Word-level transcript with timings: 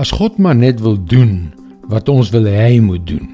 As 0.00 0.10
God 0.10 0.38
maar 0.38 0.56
net 0.56 0.80
wil 0.80 0.96
doen 1.04 1.52
wat 1.90 2.08
ons 2.08 2.30
wil 2.30 2.46
hê 2.48 2.74
hy 2.74 2.80
moet 2.80 3.06
doen. 3.06 3.28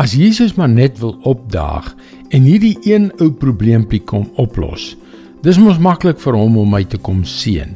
As 0.00 0.14
Jesus 0.16 0.54
maar 0.56 0.70
net 0.70 0.98
wil 1.02 1.18
opdaag 1.28 1.90
en 2.32 2.46
hierdie 2.48 2.78
een 2.88 3.10
ou 3.20 3.30
probleempie 3.32 4.00
kom 4.00 4.28
oplos. 4.40 4.94
Dis 5.42 5.58
mos 5.58 5.80
maklik 5.82 6.20
vir 6.22 6.38
hom 6.38 6.56
om 6.62 6.70
my 6.70 6.84
te 6.84 6.96
kom 6.96 7.24
seën. 7.28 7.74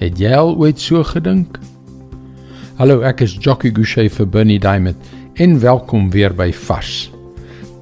Het 0.00 0.18
jy 0.18 0.32
al 0.34 0.54
ooit 0.56 0.80
so 0.80 1.04
gedink? 1.04 1.60
Hallo, 2.80 3.02
ek 3.04 3.20
is 3.26 3.36
Jockey 3.36 3.70
Gouchee 3.76 4.08
vir 4.08 4.26
Bernie 4.26 4.58
Diamond 4.58 4.96
en 5.36 5.58
welkom 5.60 6.08
weer 6.10 6.32
by 6.32 6.48
Vars. 6.66 7.10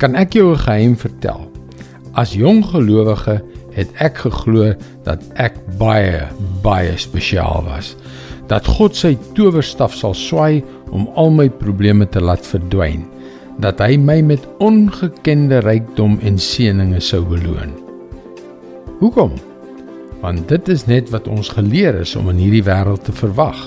Kan 0.02 0.14
ek 0.18 0.34
jou 0.34 0.52
'n 0.52 0.58
geheim 0.58 0.96
vertel? 0.96 1.46
As 2.14 2.34
jong 2.34 2.64
gelowige 2.64 3.42
het 3.72 3.88
ek 4.02 4.18
geglo 4.26 4.74
dat 5.04 5.22
ek 5.38 5.54
baie 5.78 6.26
baie 6.62 6.96
spesiaal 6.98 7.62
was. 7.64 7.94
Dat 8.48 8.66
God 8.78 8.96
sy 8.96 9.12
towerstaf 9.36 9.94
sal 9.96 10.14
swai 10.16 10.62
om 10.94 11.08
al 11.20 11.30
my 11.34 11.48
probleme 11.60 12.08
te 12.08 12.22
laat 12.22 12.46
verdwyn. 12.48 13.04
Dat 13.60 13.82
hy 13.82 13.98
my 14.00 14.20
met 14.24 14.44
ongekende 14.64 15.60
rykdom 15.66 16.16
en 16.24 16.38
seënings 16.40 17.10
sou 17.12 17.24
beloon. 17.28 17.74
Hoekom? 19.02 19.34
Want 20.22 20.48
dit 20.50 20.70
is 20.72 20.86
net 20.88 21.12
wat 21.14 21.28
ons 21.30 21.50
geleer 21.54 22.00
is 22.00 22.16
om 22.18 22.30
in 22.32 22.40
hierdie 22.42 22.64
wêreld 22.66 23.04
te 23.06 23.14
verwag. 23.14 23.58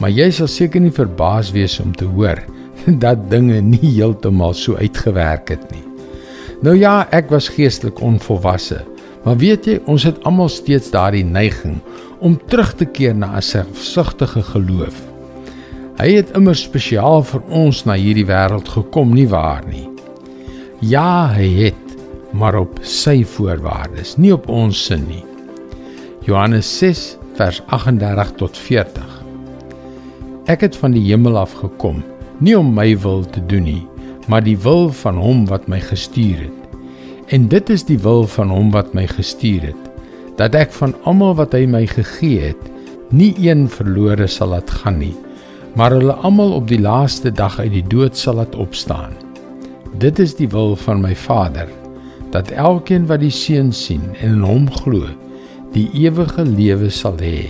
Maar 0.00 0.10
jy 0.10 0.30
sal 0.34 0.50
seker 0.50 0.82
nie 0.82 0.94
verbaas 0.94 1.52
wees 1.54 1.76
om 1.82 1.92
te 1.94 2.08
hoor 2.08 2.40
dat 3.04 3.28
dinge 3.30 3.60
nie 3.62 3.98
heeltemal 3.98 4.56
so 4.58 4.80
uitgewerk 4.80 5.54
het 5.54 5.68
nie. 5.70 5.84
Nou 6.64 6.74
ja, 6.78 7.04
ek 7.12 7.28
was 7.30 7.52
geestelik 7.52 8.00
onvolwasse 8.02 8.80
Maar 9.24 9.38
weet 9.40 9.66
jy, 9.68 9.78
ons 9.88 10.04
het 10.04 10.20
almal 10.28 10.50
steeds 10.52 10.90
daardie 10.92 11.24
neiging 11.24 11.78
om 12.24 12.38
terug 12.48 12.72
te 12.80 12.86
keer 12.88 13.14
na 13.14 13.36
'n 13.36 13.42
selfsugtige 13.42 14.42
geloof. 14.42 14.96
Hy 16.00 16.08
het 16.16 16.30
immer 16.34 16.56
spesiaal 16.56 17.22
vir 17.22 17.42
ons 17.48 17.84
na 17.84 17.94
hierdie 17.94 18.26
wêreld 18.26 18.68
gekom, 18.68 19.12
nie 19.14 19.28
waar 19.28 19.62
nie? 19.68 19.88
Ja, 20.80 21.28
hy 21.28 21.48
het, 21.64 21.96
maar 22.32 22.56
op 22.58 22.78
sy 22.82 23.24
voorwaardes, 23.24 24.16
nie 24.16 24.32
op 24.32 24.48
ons 24.48 24.84
sin 24.84 25.04
nie. 25.08 25.24
Johannes 26.24 26.78
6 26.78 27.16
vers 27.36 27.62
38 27.66 28.32
tot 28.40 28.58
40. 28.58 29.24
Ek 30.46 30.60
het 30.60 30.76
van 30.76 30.92
die 30.92 31.04
hemel 31.04 31.38
af 31.38 31.52
gekom, 31.52 32.02
nie 32.38 32.58
om 32.58 32.74
my 32.74 32.98
wil 32.98 33.24
te 33.24 33.46
doen 33.46 33.62
nie, 33.62 33.86
maar 34.26 34.42
die 34.42 34.58
wil 34.58 34.88
van 34.88 35.16
hom 35.16 35.46
wat 35.46 35.68
my 35.68 35.80
gestuur 35.80 36.36
het. 36.48 36.78
En 37.28 37.48
dit 37.48 37.70
is 37.70 37.84
die 37.84 37.98
wil 37.98 38.26
van 38.26 38.50
hom 38.50 38.70
wat 38.70 38.94
my 38.94 39.06
gestuur 39.06 39.60
het, 39.60 39.93
dat 40.38 40.54
ek 40.58 40.72
van 40.74 40.94
almal 41.06 41.36
wat 41.38 41.54
hy 41.54 41.64
my 41.70 41.84
gegee 41.86 42.50
het, 42.50 42.70
nie 43.14 43.32
een 43.38 43.68
verlore 43.70 44.26
sal 44.30 44.54
laat 44.54 44.70
gaan 44.82 44.98
nie, 44.98 45.14
maar 45.78 45.94
hulle 45.94 46.14
almal 46.26 46.54
op 46.56 46.68
die 46.70 46.80
laaste 46.80 47.30
dag 47.30 47.58
uit 47.60 47.72
die 47.74 47.86
dood 47.90 48.18
sal 48.18 48.38
laat 48.40 48.54
opstaan. 48.58 49.14
Dit 50.02 50.18
is 50.18 50.34
die 50.34 50.48
wil 50.50 50.74
van 50.76 51.02
my 51.02 51.14
Vader, 51.14 51.68
dat 52.34 52.50
elkeen 52.50 53.06
wat 53.06 53.22
die 53.22 53.34
Seun 53.34 53.70
sien 53.72 54.02
en 54.18 54.40
in 54.40 54.46
hom 54.46 54.66
glo, 54.82 55.06
die 55.74 55.86
ewige 55.94 56.46
lewe 56.46 56.90
sal 56.90 57.18
hê, 57.22 57.46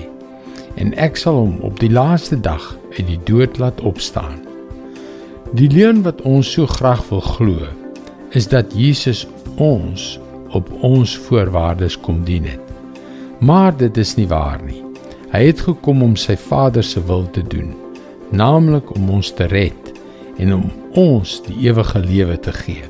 en 0.81 0.93
ek 1.01 1.17
sal 1.21 1.39
hom 1.39 1.57
op 1.65 1.79
die 1.81 1.93
laaste 1.93 2.37
dag 2.41 2.75
uit 2.99 3.07
die 3.09 3.21
dood 3.29 3.61
laat 3.63 3.81
opstaan. 3.81 4.41
Die 5.55 5.71
leuen 5.71 6.03
wat 6.05 6.21
ons 6.27 6.51
so 6.57 6.67
graag 6.67 7.05
wil 7.13 7.23
glo, 7.25 7.71
is 8.35 8.49
dat 8.51 8.75
Jesus 8.75 9.25
ons 9.57 10.17
op 10.55 10.69
ons 10.83 11.17
voorwaardes 11.29 11.97
kom 12.03 12.25
dien 12.27 12.49
het. 12.49 12.64
Maar 13.39 13.77
dit 13.77 13.97
is 13.97 14.15
nie 14.17 14.29
waar 14.29 14.63
nie. 14.63 14.83
Hy 15.35 15.41
het 15.49 15.65
gekom 15.67 16.03
om 16.03 16.15
sy 16.17 16.37
Vader 16.39 16.85
se 16.87 17.01
wil 17.03 17.25
te 17.35 17.43
doen, 17.43 17.73
naamlik 18.31 18.93
om 18.95 19.11
ons 19.11 19.33
te 19.35 19.49
red 19.51 19.91
en 20.39 20.53
om 20.55 20.69
ons 20.95 21.41
die 21.49 21.57
ewige 21.67 21.99
lewe 21.99 22.37
te 22.39 22.53
gee. 22.55 22.87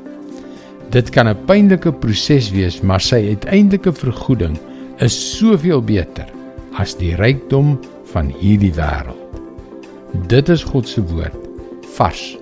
Dit 0.93 1.09
kan 1.09 1.27
'n 1.27 1.45
pynlike 1.45 1.91
proses 1.91 2.51
wees, 2.51 2.81
maar 2.81 3.01
sy 3.01 3.33
uiteindelike 3.33 3.91
vergoeding 3.93 4.57
is 4.99 5.37
soveel 5.37 5.81
beter 5.81 6.25
as 6.77 6.95
die 6.95 7.15
rykdom 7.15 7.79
van 8.13 8.31
hierdie 8.39 8.73
wêreld. 8.73 9.41
Dit 10.27 10.49
is 10.49 10.63
God 10.63 10.87
se 10.87 11.01
woord 11.01 11.35
vars 11.97 12.37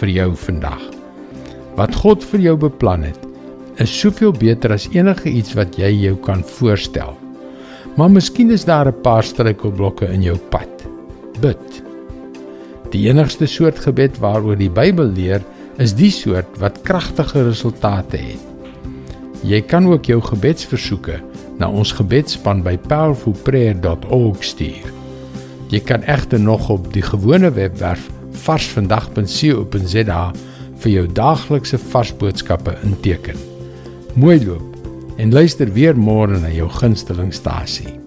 vir 0.00 0.08
jou 0.08 0.36
vandag. 0.36 0.82
Wat 1.76 1.94
God 1.94 2.24
vir 2.24 2.40
jou 2.40 2.56
beplan 2.56 3.02
het, 3.02 3.18
is 3.76 4.00
soveel 4.00 4.32
beter 4.32 4.72
as 4.72 4.88
enige 4.92 5.28
iets 5.28 5.54
wat 5.54 5.78
jy 5.78 5.90
jou 5.90 6.16
kan 6.16 6.44
voorstel. 6.44 7.23
Maar 7.94 8.10
miskien 8.10 8.50
is 8.50 8.64
daar 8.64 8.86
'n 8.86 9.00
paar 9.00 9.24
struikelblokke 9.24 10.06
in 10.06 10.22
jou 10.22 10.38
pad. 10.48 10.68
Bid. 11.40 11.82
Die 12.90 13.08
enigste 13.08 13.46
soort 13.46 13.78
gebed 13.78 14.18
waaroor 14.18 14.56
die 14.56 14.70
Bybel 14.70 15.06
leer, 15.06 15.42
is 15.76 15.94
die 15.94 16.10
soort 16.10 16.58
wat 16.58 16.82
kragtige 16.82 17.42
resultate 17.42 18.16
het. 18.16 18.38
Jy 19.42 19.60
kan 19.60 19.86
ook 19.86 20.04
jou 20.04 20.22
gebedsversoeke 20.22 21.20
na 21.58 21.70
ons 21.70 21.92
gebedsspan 21.92 22.62
by 22.62 22.78
powerfulprayer.org 22.78 24.44
stuur. 24.44 24.92
Jy 25.68 25.80
kan 25.80 26.02
egter 26.02 26.40
nog 26.40 26.70
op 26.70 26.92
die 26.92 27.02
gewone 27.02 27.50
webwerf 27.50 28.10
varsvandag.co.za 28.30 30.32
vir 30.76 30.90
jou 30.90 31.12
daaglikse 31.12 31.78
vars 31.78 32.16
boodskappe 32.16 32.76
inteken. 32.82 33.36
Mooi 34.14 34.46
loop 34.46 34.73
en 35.16 35.32
luister 35.34 35.70
weer 35.72 35.96
môre 35.96 36.38
na 36.40 36.50
jou 36.52 36.68
gunstelingstasie. 36.70 38.03